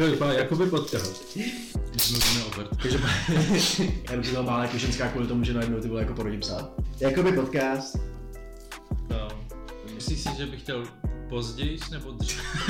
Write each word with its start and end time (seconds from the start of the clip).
takhle 0.00 0.10
vypadá 0.14 0.32
jakoby 0.32 0.66
podcast. 0.66 1.36
Když 1.90 2.02
jsme 2.02 2.44
obrt. 2.44 2.68
Takže 2.82 2.98
já 4.10 4.16
bych 4.16 4.26
si 4.26 4.34
to 4.34 4.42
mála 4.42 4.62
jako 4.64 4.78
ženská 4.78 5.08
kvůli 5.08 5.26
tomu, 5.26 5.44
že 5.44 5.54
najednou 5.54 5.80
ty 5.80 5.88
vole 5.88 6.00
jako 6.00 6.14
porodí 6.14 6.38
psa. 6.38 6.68
Jakoby 7.00 7.32
podcast. 7.32 7.96
No. 9.10 9.28
Myslíš 9.94 10.20
si, 10.20 10.28
že 10.38 10.46
bych 10.46 10.60
chtěl 10.60 10.84
později 11.28 11.78
nebo 11.90 12.10
dřív? 12.10 12.40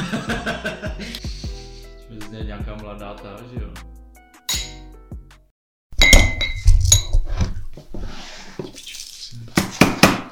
Že 2.10 2.26
zně 2.28 2.38
nějaká 2.44 2.74
mladá 2.76 3.14
ta, 3.14 3.36
že 3.54 3.62
jo? 3.62 3.70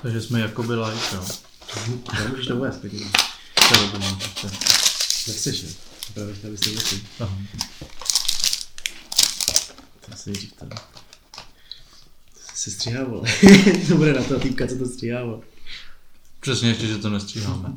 Takže 0.02 0.20
jsme 0.20 0.40
jakoby 0.40 0.74
live, 0.74 1.00
jo. 1.14 1.24
Já 2.18 2.28
můžeš 2.28 2.46
to 2.46 2.56
uvést, 2.56 2.76
pěkně. 2.80 3.06
To 3.68 3.80
je 3.82 3.88
to 3.90 4.46
je- 4.46 4.52
Nechceš, 5.28 5.62
ne? 5.62 5.87
Tady 6.14 6.36
jste 6.36 6.70
věci. 6.70 7.02
Aha. 7.20 7.38
To. 10.58 10.66
To 10.66 10.76
se 12.54 12.70
stříhá, 12.70 13.04
vole. 13.04 13.28
to 13.88 13.96
bude 13.96 14.12
na 14.12 14.22
to 14.24 14.40
týpka, 14.40 14.66
co 14.66 14.78
to 14.78 14.86
stříhá, 14.86 15.24
vole. 15.24 15.40
Přesně 16.40 16.68
ještě, 16.68 16.86
že 16.86 16.98
to 16.98 17.10
nestříháme. 17.10 17.72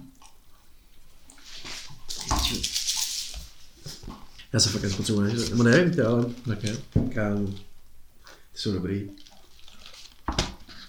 Já 4.54 4.60
se 4.60 4.70
fakt 4.70 4.82
nespotřebuji, 4.82 5.22
ne? 5.22 5.34
Nebo 5.50 5.64
nevím, 5.64 5.94
ty, 5.94 6.02
ale 6.02 6.26
Tak 6.48 6.64
je. 6.64 6.78
kámo. 7.14 7.48
Ty 7.48 8.58
jsou 8.60 8.72
dobrý. 8.72 9.10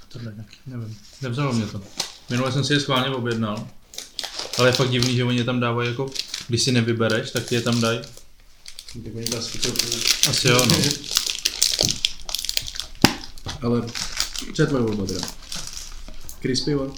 Tohle 0.08 0.32
nějaký, 0.32 0.56
nevím. 0.66 0.98
Nevzalo 1.22 1.52
mě 1.52 1.66
to. 1.66 1.82
Minule 2.30 2.52
jsem 2.52 2.64
si 2.64 2.72
je 2.72 2.80
schválně 2.80 3.14
objednal. 3.16 3.68
Ale 4.58 4.68
je 4.68 4.72
fakt 4.72 4.90
divný, 4.90 5.16
že 5.16 5.24
oni 5.24 5.38
je 5.38 5.44
tam 5.44 5.60
dávají 5.60 5.88
jako, 5.88 6.10
když 6.48 6.62
si 6.62 6.72
nevybereš, 6.72 7.30
tak 7.30 7.46
ti 7.46 7.54
je 7.54 7.60
tam 7.60 7.80
dají. 7.80 8.00
To 9.30 9.38
asi 9.38 9.58
to 9.58 9.72
Asi 10.30 10.48
jo, 10.48 10.66
no. 10.66 10.76
Ale 13.62 13.82
co 14.54 14.62
je 14.62 14.66
tvoje 14.66 14.82
volba 14.82 15.06
teda? 15.06 15.28
Crispy, 16.40 16.74
vole? 16.74 16.90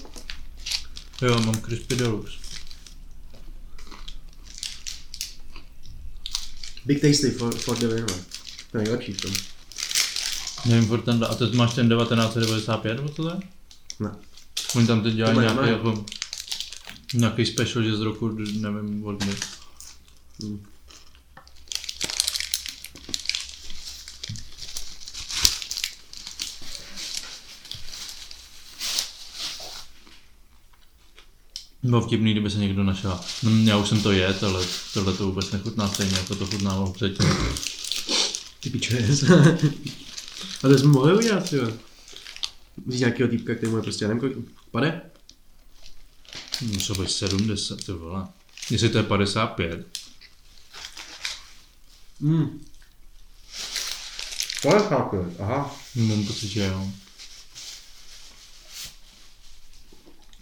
Jo, 1.22 1.40
mám 1.40 1.60
crispy 1.60 1.96
deluxe. 1.96 2.32
Big 6.84 7.00
Tasty 7.00 7.30
for, 7.30 7.56
for 7.56 7.78
the 7.78 7.86
win, 7.86 8.04
vole. 8.06 8.24
To 8.72 8.78
je 8.78 8.84
nejlepší 8.84 9.12
v 9.12 9.20
tom. 9.20 9.32
Nevím, 10.64 10.88
furt 10.88 11.02
ten, 11.02 11.24
a 11.24 11.34
teď 11.34 11.54
máš 11.54 11.74
ten 11.74 11.88
1995, 11.88 12.94
nebo 12.94 13.08
co 13.08 13.22
to 13.22 13.28
je? 13.28 13.36
Ne. 14.00 14.10
Oni 14.74 14.86
tam 14.86 15.02
teď 15.02 15.14
dělají 15.14 15.34
To 15.34 15.40
nějaký, 15.40 15.68
jako, 15.68 16.04
nějaký 17.14 17.46
special, 17.46 17.84
že 17.84 17.96
z 17.96 18.00
roku, 18.00 18.28
nevím, 18.28 19.04
od 19.04 19.24
kdy. 19.24 19.32
Hmm. 20.42 20.62
Bylo 31.82 32.00
vtipný, 32.00 32.32
kdyby 32.32 32.50
se 32.50 32.58
někdo 32.58 32.84
našel. 32.84 33.20
Hm, 33.42 33.68
já 33.68 33.76
už 33.76 33.88
jsem 33.88 34.02
to 34.02 34.12
jet, 34.12 34.44
ale 34.44 34.66
tohle 34.94 35.12
to 35.12 35.26
vůbec 35.26 35.52
nechutná 35.52 35.88
stejně, 35.88 36.16
jako 36.16 36.34
to 36.34 36.46
chutnalo 36.46 36.92
předtím. 36.92 37.26
Ty 38.60 38.70
piče. 38.70 39.08
A 40.64 40.68
to 40.68 40.78
jsme 40.78 40.88
mohli 40.88 41.14
udělat, 41.14 41.52
jo. 41.52 41.72
Vzít 42.86 42.98
nějakého 42.98 43.28
týpka, 43.28 43.54
který 43.54 43.70
mu 43.70 43.76
je 43.76 43.82
prostě, 43.82 44.04
já 44.04 44.08
nevím, 44.08 44.20
kolik, 44.20 44.36
pade? 44.70 45.13
Musel 46.72 46.96
být 46.96 47.10
70, 47.10 47.84
ty 47.84 47.92
vole. 47.92 48.26
Jestli 48.70 48.88
to 48.88 48.98
je 48.98 49.04
55, 49.04 49.86
Hmm. 52.20 52.64
To 54.62 54.74
je 54.74 54.80
chápu, 54.80 55.36
aha. 55.40 55.76
mám 55.94 56.26
pocit, 56.26 56.48
že 56.48 56.64
jo. 56.64 56.88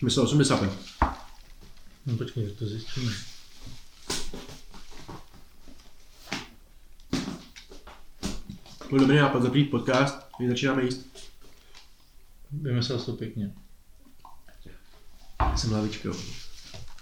Myslel 0.02 0.24
85. 0.24 0.72
No 2.06 2.16
počkej, 2.16 2.50
to 2.50 2.66
zjistíme. 2.66 3.12
Byl 8.90 8.98
dobrý 8.98 9.16
nápad, 9.16 9.42
zapřít 9.42 9.70
podcast, 9.70 10.18
my 10.40 10.48
začínáme 10.48 10.84
jíst. 10.84 11.06
Vymyslel 12.52 12.98
jsi 12.98 13.06
to 13.06 13.12
pěkně. 13.12 13.54
Jsem 15.56 15.70
hlavička, 15.70 16.08
jo. 16.08 16.14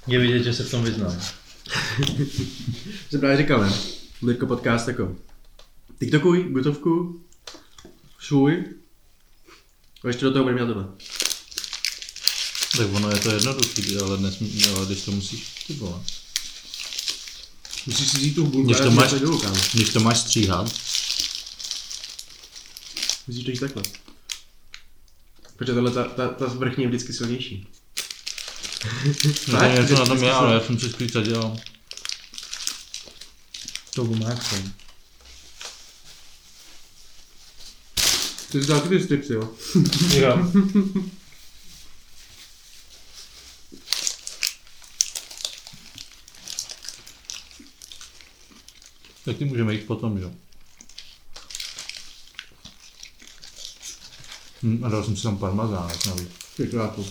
Je 0.06 0.18
vidět, 0.18 0.42
že 0.42 0.54
se 0.54 0.64
v 0.64 0.70
tom 0.70 0.84
vyznám. 0.84 1.20
Jsem 3.10 3.20
právě 3.20 3.36
říkal, 3.36 3.60
ne? 3.60 3.72
Jako 4.32 4.46
podcast 4.46 4.88
jako 4.88 5.16
TikTokuj, 5.98 6.44
gotovku, 6.50 7.24
svůj. 8.20 8.64
A 10.04 10.08
ještě 10.08 10.24
do 10.24 10.32
toho 10.32 10.44
budeme 10.44 10.58
dělat 10.60 10.74
tohle. 10.74 10.88
Tak 12.76 12.94
ono 12.94 13.10
je 13.10 13.16
to 13.20 13.30
jednoduchý, 13.30 13.96
ale, 13.96 14.18
nesmí, 14.20 14.64
ale 14.64 14.86
když 14.86 15.02
to 15.02 15.10
musíš, 15.10 15.64
ty 15.66 15.74
vole. 15.74 16.00
Musíš 17.86 18.08
si 18.10 18.16
vzít 18.18 18.34
tu 18.34 18.46
bulku 18.46 18.66
Když 18.66 18.80
to 18.80 18.90
máš- 18.90 19.10
dolů. 19.12 19.42
Když 19.72 19.90
to 19.90 20.00
máš 20.00 20.18
stříhat, 20.18 20.72
Musíš 23.26 23.44
to 23.44 23.50
jíst 23.50 23.60
takhle. 23.60 23.82
Protože 25.56 25.72
tohle, 25.74 25.90
ta, 25.90 26.04
ta, 26.04 26.28
ta 26.28 26.46
vrchní 26.46 26.84
je 26.84 26.88
vždycky 26.88 27.12
silnější. 27.12 27.66
No 28.84 29.14
to 29.46 29.52
Tak, 29.52 29.74
něco 29.74 29.94
na 29.94 30.06
tom 30.06 30.24
je, 30.24 30.32
ale 30.32 30.54
já 30.54 30.60
jsem 30.60 30.78
si 30.78 30.90
spíš 30.90 31.12
dělal. 31.12 31.56
To 33.94 34.04
gumáčkem. 34.04 34.72
Ty 38.52 38.62
jsi 38.62 38.68
dal 38.68 38.80
ty 38.80 39.00
stripsy, 39.00 39.32
jo? 39.32 39.48
Jo. 40.14 40.52
Tak 49.24 49.36
ty 49.36 49.44
můžeme 49.44 49.74
jít 49.74 49.86
potom, 49.86 50.18
jo. 50.18 50.32
Hm, 54.62 54.84
a 54.84 54.88
dal 54.88 55.04
jsem 55.04 55.16
si 55.16 55.22
tam 55.22 55.38
parmazánek 55.38 56.06
navíc. 56.06 56.28
Ty 56.56 56.66
krátu. 56.66 57.06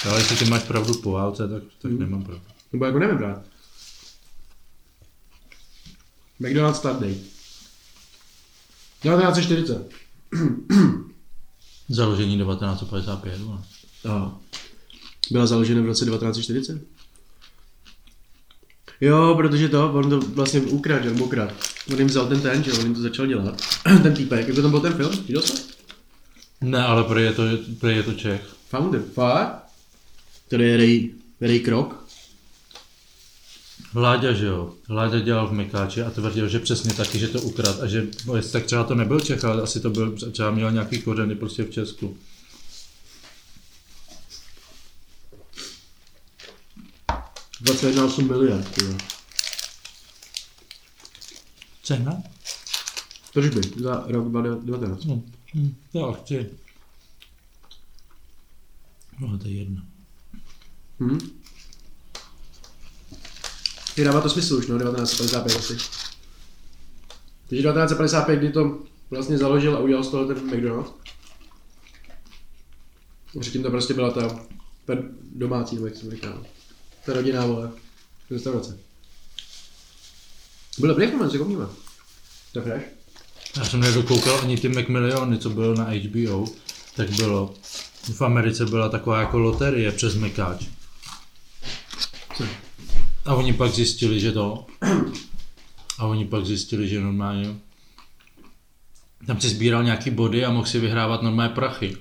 Ale 0.08 0.20
jestli 0.20 0.36
ty 0.36 0.44
máš 0.44 0.62
pravdu 0.62 0.94
po 0.94 1.10
válce, 1.12 1.48
tak, 1.48 1.62
tak 1.82 1.90
Hmm. 1.90 2.00
nemám 2.00 2.22
pravdu. 2.24 2.44
Nebo 2.72 2.84
jako 2.84 2.98
nevím 2.98 3.16
brát. 3.18 3.42
McDonald's 6.38 6.78
start 6.78 7.00
date. 7.00 7.39
1940. 9.02 9.90
Založení 11.88 12.38
1955. 12.38 13.38
vole. 13.40 13.58
Aha. 14.04 14.40
Byla 15.30 15.46
založena 15.46 15.82
v 15.82 15.86
roce 15.86 16.04
1940. 16.04 16.82
Jo, 19.00 19.34
protože 19.36 19.68
to, 19.68 19.92
on 19.92 20.10
to 20.10 20.20
vlastně 20.20 20.60
ukradl, 20.60 21.04
že? 21.04 21.22
ukradl. 21.22 21.54
On 21.92 21.98
jim 21.98 22.06
vzal 22.08 22.26
ten 22.26 22.40
ten, 22.40 22.64
že 22.64 22.72
on 22.72 22.84
jim 22.84 22.94
to 22.94 23.00
začal 23.00 23.26
dělat. 23.26 23.62
ten 24.02 24.14
týpek, 24.14 24.46
jak 24.46 24.56
to 24.56 24.62
tam 24.62 24.70
byl 24.70 24.80
ten 24.80 24.92
film? 24.92 25.10
Viděl 25.26 25.42
jsi? 25.42 25.52
to? 25.52 25.80
Ne, 26.60 26.84
ale 26.84 27.04
prý 27.04 27.22
je 27.22 27.32
to, 27.32 27.42
prý 27.80 27.96
je 27.96 28.02
to 28.02 28.12
Čech. 28.14 28.56
Founder. 28.68 29.02
Fakt? 29.14 29.64
Tady 30.48 30.64
je 30.68 30.76
Ray, 30.76 31.10
Ray 31.40 31.60
Krok. 31.60 32.06
Láďa, 33.94 34.32
že 34.32 34.46
jo. 34.46 34.74
Láďa 34.88 35.18
dělal 35.18 35.48
v 35.48 35.52
Mekáči 35.52 36.02
a 36.02 36.10
tvrdil, 36.10 36.48
že 36.48 36.58
přesně 36.58 36.94
taky, 36.94 37.18
že 37.18 37.28
to 37.28 37.42
ukrad 37.42 37.80
a 37.80 37.86
že 37.86 38.06
no, 38.26 38.36
jestli 38.36 38.52
tak 38.52 38.64
třeba 38.64 38.84
to 38.84 38.94
nebyl 38.94 39.20
Čech, 39.20 39.44
ale 39.44 39.62
asi 39.62 39.80
to 39.80 39.90
byl, 39.90 40.16
třeba 40.32 40.50
měl 40.50 40.72
nějaký 40.72 41.02
kořeny 41.02 41.34
prostě 41.34 41.62
v 41.62 41.70
Česku. 41.70 42.18
Dvacet 47.60 47.98
osm 47.98 48.28
miliard, 48.28 48.74
tyjo. 48.74 48.94
Cena? 51.82 52.22
Tržby 53.32 53.60
za 53.82 54.04
rok 54.06 54.28
2019. 54.28 55.04
No, 55.04 55.22
hm, 55.54 55.74
já 55.94 56.12
chci. 56.12 56.50
No, 59.20 59.38
to 59.38 59.48
je 59.48 59.54
jedno. 59.54 59.82
Hm? 61.00 61.39
Ty 64.00 64.04
dává 64.04 64.20
to 64.20 64.30
smysl 64.30 64.54
už, 64.54 64.66
no, 64.66 64.78
1955 64.78 65.56
asi. 65.56 65.76
Takže 67.48 67.62
1955, 67.62 68.38
kdy 68.38 68.52
to 68.52 68.78
vlastně 69.10 69.38
založil 69.38 69.76
a 69.76 69.78
udělal 69.78 70.04
z 70.04 70.08
toho 70.08 70.24
ten 70.24 70.46
McDonald's. 70.46 70.92
Předtím 73.40 73.62
to 73.62 73.70
prostě 73.70 73.94
byla 73.94 74.10
ta, 74.10 74.28
ta 74.84 74.94
domácí, 75.34 75.74
nebo 75.74 75.86
jak 75.86 75.96
jsem 75.96 76.10
říkal. 76.10 76.44
Ta 77.06 77.12
rodinná, 77.12 77.46
vole, 77.46 77.70
restaurace. 78.30 78.78
Byl 80.78 80.88
dobrý 80.88 81.06
moment, 81.06 81.30
si 81.30 81.38
komníme. 81.38 81.66
To 82.52 82.58
je 82.58 82.62
fresh. 82.62 82.84
Já 83.56 83.64
jsem 83.64 83.80
nedokoukal 83.80 84.40
ani 84.40 84.56
ty 84.56 84.68
McMilliony, 84.68 85.38
co 85.38 85.50
bylo 85.50 85.74
na 85.74 85.84
HBO, 85.84 86.44
tak 86.96 87.10
bylo, 87.10 87.54
v 88.12 88.22
Americe 88.22 88.66
byla 88.66 88.88
taková 88.88 89.20
jako 89.20 89.38
loterie 89.38 89.92
přes 89.92 90.14
Mekáč. 90.14 90.66
Co? 92.36 92.44
A 93.26 93.34
oni 93.34 93.52
pak 93.52 93.72
zjistili, 93.72 94.20
že 94.20 94.32
to, 94.32 94.66
a 95.98 96.06
oni 96.06 96.24
pak 96.24 96.46
zjistili, 96.46 96.88
že 96.88 97.00
normálně, 97.00 97.54
tam 99.26 99.40
si 99.40 99.48
sbíral 99.48 99.84
nějaký 99.84 100.10
body 100.10 100.44
a 100.44 100.50
mohl 100.50 100.66
si 100.66 100.78
vyhrávat 100.78 101.22
normálně 101.22 101.54
prachy. 101.54 101.96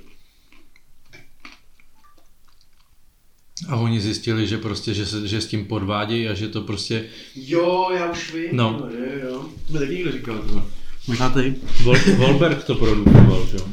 A 3.68 3.76
oni 3.76 4.02
zjistili, 4.02 4.48
že 4.48 4.58
prostě, 4.58 4.94
že, 4.94 5.06
se, 5.06 5.28
že 5.28 5.42
s 5.42 5.48
tím 5.48 5.66
podvádějí 5.66 6.28
a 6.30 6.34
že 6.34 6.48
to 6.48 6.62
prostě, 6.62 7.06
Jo, 7.36 7.90
já 7.96 8.12
už 8.12 8.34
vím. 8.34 8.50
No. 8.52 8.90
Jo, 8.98 9.30
jo. 9.30 9.50
To 9.68 9.74
mi 9.74 9.80
taky 9.80 9.94
někdo 9.96 10.12
říkal. 10.12 10.38
tohle. 10.40 10.64
Možná 11.08 11.30
ty. 11.30 11.56
Vol, 11.84 11.96
Volberg 12.18 12.64
to 12.64 12.76
produkoval, 12.76 13.48
že 13.52 13.58
jo? 13.58 13.68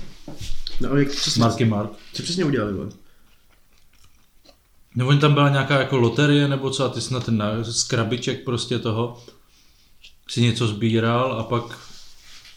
No 0.81 0.91
ale 0.91 0.99
jak 0.99 1.11
přesně, 1.11 1.41
Marky 1.41 1.65
Mark. 1.65 1.91
co 2.13 2.23
přesně 2.23 2.45
udělali, 2.45 2.73
vole? 2.73 2.89
Oni 5.05 5.21
tam 5.21 5.35
byla 5.35 5.49
nějaká 5.49 5.79
jako 5.79 5.97
loterie 5.97 6.49
nebo 6.49 6.71
co 6.71 6.85
a 6.85 6.89
ty 6.89 7.01
snad 7.01 7.29
na, 7.29 7.51
krabiček 7.89 8.45
prostě 8.45 8.79
toho 8.79 9.25
si 10.29 10.41
něco 10.41 10.67
sbíral 10.67 11.33
a 11.33 11.45
pak 11.45 11.79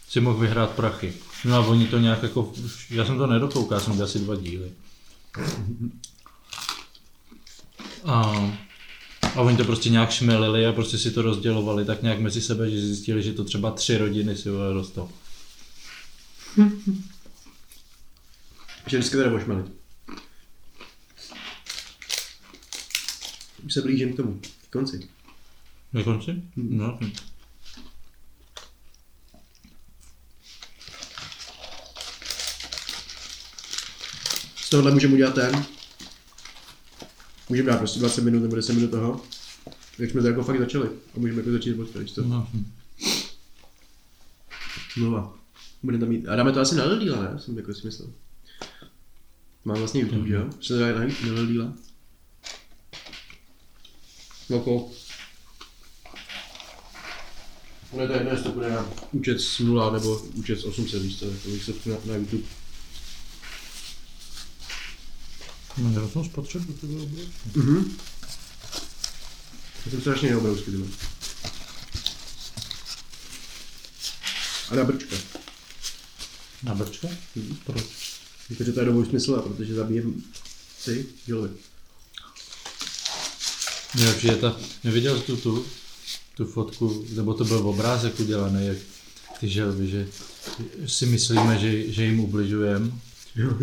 si 0.10 0.22
mohl 0.22 0.40
vyhrát 0.40 0.70
prachy. 0.70 1.14
No 1.46 1.56
a 1.56 1.60
oni 1.60 1.88
to 1.88 2.00
nějak 2.00 2.24
jako, 2.24 2.54
já 2.90 3.06
jsem 3.06 3.18
to 3.18 3.28
nedokoukal, 3.28 3.80
jsem 3.80 4.02
asi 4.02 4.20
dva 4.20 4.36
díly. 4.36 4.72
A, 8.06 8.52
a 9.36 9.42
oni 9.42 9.58
to 9.58 9.64
prostě 9.64 9.90
nějak 9.90 10.12
šmelili 10.12 10.66
a 10.66 10.74
prostě 10.74 10.98
si 10.98 11.12
to 11.12 11.22
rozdělovali 11.22 11.86
tak 11.86 12.02
nějak 12.02 12.20
mezi 12.20 12.42
sebe, 12.42 12.70
že 12.70 12.82
zjistili, 12.82 13.24
že 13.24 13.34
to 13.34 13.44
třeba 13.44 13.72
tři 13.72 13.98
rodiny 13.98 14.38
si 14.38 14.50
rostou. 14.74 15.10
Že 18.88 18.98
vždycky 18.98 19.18
teda 19.18 19.30
pošmelit. 19.30 19.79
Už 23.66 23.74
se 23.74 23.82
blížím 23.82 24.14
k 24.14 24.18
tomu, 24.18 24.42
k 24.70 24.72
konci. 24.72 25.10
Na 25.94 26.04
konci? 26.04 26.44
No, 26.56 27.00
Z 34.56 34.70
tohohle 34.70 34.92
můžeme 34.92 35.14
udělat 35.14 35.36
ten. 35.36 35.66
Můžeme 37.50 37.72
dát 37.72 37.78
prostě 37.78 38.00
20 38.00 38.22
minut 38.22 38.40
nebo 38.40 38.56
10 38.56 38.74
minut 38.74 38.92
toho. 38.92 39.22
Jak 40.00 40.12
jsme 40.12 40.22
to 40.22 40.28
jako 40.28 40.44
fakt 40.44 40.60
začali. 40.60 40.90
A 40.90 41.20
můžeme 41.20 41.40
jako 41.40 41.52
začít 41.52 41.76
víš 41.96 42.14
co? 42.14 42.24
no. 42.24 42.50
Znova. 44.98 45.34
Budeme 45.84 46.00
tam 46.00 46.10
mít. 46.10 46.28
A 46.28 46.36
dáme 46.36 46.52
to 46.52 46.60
asi 46.60 46.76
na 46.76 46.86
Ldíla, 46.86 47.22
ne? 47.22 47.40
Jsem 47.40 47.58
jako 47.58 47.74
si 47.74 47.86
myslel. 47.88 48.10
Mám 49.66 49.78
vlastně 49.78 50.02
YouTube, 50.02 50.28
že 50.28 50.34
jo? 50.34 50.50
Co 50.60 50.74
to 50.74 50.80
dá 50.80 50.88
na 50.88 51.00
na 51.00 51.74
Jako... 54.50 54.92
No 57.94 58.08
to 58.08 58.14
je 58.14 58.20
jedno, 58.20 58.32
jestli 58.32 58.44
to 58.44 58.52
bude 58.52 58.70
na 58.70 58.90
účet 59.12 59.40
z 59.40 59.60
0 59.60 59.92
nebo 59.92 60.20
účet 60.20 60.60
z 60.60 60.66
800, 60.66 61.02
víš 61.02 61.20
co, 61.20 61.26
jako 61.26 61.50
výsledku 61.50 61.90
na, 61.90 61.98
na 62.06 62.16
YouTube. 62.16 62.44
No, 65.78 66.02
já 66.02 66.08
jsem 66.08 66.26
spotřebu, 66.26 66.74
to 66.74 66.88
bylo 66.88 67.00
dobré. 67.00 67.24
Mhm. 67.56 67.98
To 69.84 69.90
jsem 69.90 70.02
strašně 70.02 70.30
neobrousky, 70.30 70.72
tyhle. 70.72 70.88
A 74.72 74.76
na 74.76 74.84
brčka. 74.84 75.16
Na 76.64 76.76
brčka? 76.76 77.08
Proč? 77.64 77.84
Protože 78.48 78.72
to 78.72 78.80
je 78.80 78.86
dobou 78.86 79.06
smysl, 79.06 79.42
protože 79.42 79.74
zabijem 79.74 80.24
si 80.80 81.08
žilvy. 81.26 81.50
Nejlepší 84.00 84.28
je 84.28 84.36
ta, 84.36 84.56
neviděl 84.84 85.20
tu, 85.20 85.38
tu, 85.38 85.66
tu 86.38 86.46
fotku, 86.46 87.06
nebo 87.16 87.34
to 87.34 87.46
byl 87.46 87.58
obrázek 87.58 88.20
udělaný, 88.20 88.68
jak 88.68 88.78
ty 89.40 89.50
želvy, 89.50 89.88
že 89.88 90.08
si 90.86 91.06
myslíme, 91.06 91.60
že, 91.60 91.92
že 91.92 92.06
jim 92.06 92.20
ubližujeme. 92.20 92.92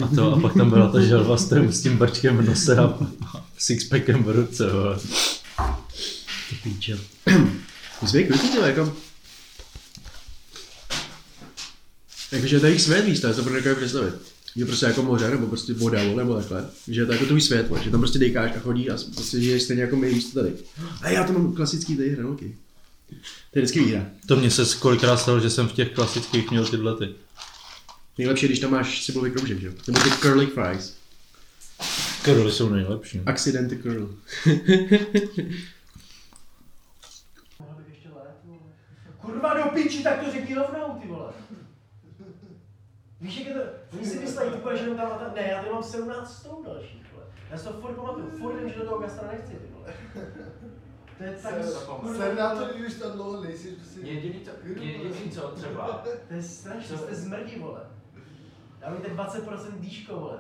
A, 0.05 0.15
to, 0.15 0.33
a 0.33 0.41
pak 0.41 0.55
tam 0.55 0.71
byla 0.71 0.93
ta 0.93 1.01
želva 1.01 1.37
s 1.37 1.49
tím, 1.49 1.73
s 1.73 1.83
tím 1.83 1.97
brčkem 1.97 2.37
v 2.37 2.47
nose 2.47 2.77
a 2.77 2.99
sixpackem 3.59 4.23
v 4.23 4.31
ruce. 4.31 4.65
Ty 6.51 6.57
píčel. 6.63 6.99
My 8.03 8.09
jsme 8.09 8.23
tyhle, 8.23 8.69
jako... 8.69 8.97
Jakože 12.33 12.61
to 12.61 12.67
je 12.67 12.73
jich 12.73 12.83
svět 12.83 13.05
víc, 13.05 13.21
to 13.21 13.27
je 13.27 13.35
to 13.35 13.43
pro 13.43 13.77
představit. 13.77 14.36
Že 14.57 14.65
prostě 14.65 14.87
jako 14.87 15.03
moře, 15.03 15.31
nebo 15.31 15.47
prostě 15.47 15.73
voda, 15.73 16.05
nebo 16.05 16.35
takhle. 16.35 16.69
Že 16.89 17.01
je 17.01 17.07
to 17.07 17.13
jako 17.13 17.27
tvůj 17.27 17.41
svět, 17.41 17.73
že 17.83 17.91
tam 17.91 18.01
prostě 18.01 18.19
dejkáš 18.19 18.53
a 18.57 18.61
chodíš 18.61 18.89
a 18.89 18.97
prostě 19.15 19.41
žiješ 19.41 19.63
stejně 19.63 19.83
jako 19.83 19.97
my, 19.97 20.15
víš 20.15 20.31
co 20.31 20.41
tady. 20.41 20.53
A 21.03 21.11
já 21.11 21.25
to 21.25 21.33
mám 21.33 21.55
klasický 21.55 21.97
tady 21.97 22.11
hranolky. 22.11 22.57
To 23.53 23.59
je 23.59 23.63
vždycky 23.63 23.81
výhra. 23.81 24.07
To 24.27 24.37
mě 24.37 24.51
se 24.51 24.79
kolikrát 24.79 25.17
stalo, 25.17 25.41
že 25.41 25.51
jsem 25.51 25.69
v 25.69 25.73
těch 25.73 25.93
klasických 25.93 26.51
měl 26.51 26.67
tyhle 26.67 26.97
ty. 26.97 27.15
Nejlepší, 28.19 28.47
když 28.47 28.59
tam 28.59 28.71
máš 28.71 29.05
cibulový 29.05 29.31
kroužek, 29.31 29.61
že 29.61 29.67
jo? 29.67 29.73
Nebo 29.87 30.01
ty 30.01 30.11
curly 30.11 30.47
fries. 30.47 30.97
Curly 32.25 32.53
jsou 32.53 32.69
nejlepší. 32.69 33.21
Accidenty 33.27 33.77
curl. 33.77 34.15
Kurva 39.21 39.55
do 39.55 39.71
piči, 39.71 40.03
tak 40.03 40.25
to 40.25 40.33
řekni 40.33 40.55
rovnou, 40.55 40.99
ty 41.03 41.09
vole. 41.09 41.33
Víš, 43.21 43.39
jak 43.39 43.49
je 43.49 43.55
to, 43.55 43.61
oni 43.93 44.07
si 44.07 44.19
myslí, 44.19 44.47
ty 44.51 44.77
že 44.79 44.83
jenom 44.83 44.97
tam, 44.97 45.19
tam, 45.19 45.35
ne, 45.35 45.49
já 45.49 45.59
tady 45.59 45.73
mám 45.73 45.83
17 45.83 46.39
stolů 46.39 46.65
dalších, 46.65 47.13
vole. 47.13 47.25
Já 47.51 47.59
si 47.59 47.65
to 47.65 47.73
furt 47.73 47.95
pamatuju, 47.95 48.31
furt 48.39 48.57
vím, 48.57 48.69
že 48.69 48.79
do 48.79 48.85
toho 48.85 48.99
gastra 48.99 49.29
nechci, 49.33 49.53
ty 49.53 49.73
vole. 49.75 49.95
To 51.19 51.25
je 51.25 51.39
tak, 51.43 51.55
Jsem 52.17 52.37
na 52.37 52.55
to, 52.55 52.65
když 52.65 52.87
už 52.87 52.95
tam 53.01 53.13
dlouho 53.13 53.45
nejsi, 53.45 53.71
prostě... 53.71 54.01
Jediný, 54.01 54.41
to, 54.41 54.51
jediný 54.65 55.31
co 55.31 55.49
třeba, 55.49 56.05
to 56.29 56.35
je 56.35 56.43
strašné, 56.43 56.99
jste 56.99 57.15
zmrdí, 57.15 57.59
vole. 57.59 57.81
Dávajte 58.81 59.09
20% 59.09 59.81
dýško, 59.81 60.17
vole. 60.17 60.39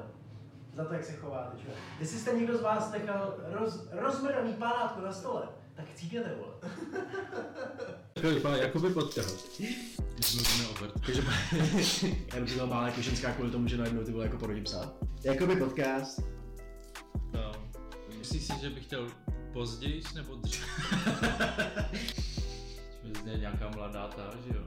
Za 0.75 0.85
to, 0.85 0.95
jak 0.95 1.05
se 1.05 1.13
chováte, 1.13 1.59
čo? 1.59 1.69
Jestli 2.01 2.19
jste 2.19 2.33
někdo 2.33 2.59
z 2.59 2.63
vás 2.63 2.93
nechal 2.93 3.35
roz, 3.53 3.89
rozmrdaný 3.93 4.53
pálátko 4.53 5.01
na 5.01 5.13
stole, 5.13 5.49
tak 5.75 5.85
cípěte, 5.95 6.35
vole. 6.39 6.53
To 9.97 10.06
jako 10.17 10.59
by 10.59 10.79
podcast. 10.79 10.97
Takže 11.01 11.23
já 12.35 12.41
bych 12.41 12.51
si 12.51 12.59
to 12.59 12.67
bál 12.67 12.87
jako 12.87 13.03
ženská 13.03 13.33
kvůli 13.33 13.51
tomu, 13.51 13.69
že 13.69 13.77
najednou 13.77 14.05
ty 14.05 14.13
vole 14.13 14.25
jako 14.25 14.39
porodí 14.39 14.61
psa. 14.61 14.93
Jakoby 15.25 15.57
podcast. 15.57 16.21
No. 17.33 17.53
Myslíš 18.19 18.43
si, 18.43 18.53
že 18.61 18.71
bych 18.71 18.85
chtěl 18.85 19.09
později 19.53 20.03
nebo 20.15 20.35
dřív? 20.35 20.67
Že 23.25 23.39
nějaká 23.39 23.71
mladá 23.71 24.09
ta, 24.09 24.31
že 24.47 24.57
jo? 24.57 24.63